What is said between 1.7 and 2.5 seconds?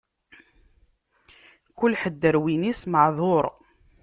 Kul ḥedd, ɣer